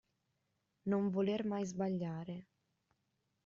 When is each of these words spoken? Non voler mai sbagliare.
Non 0.91 1.11
voler 1.11 1.41
mai 1.45 1.63
sbagliare. 1.65 2.35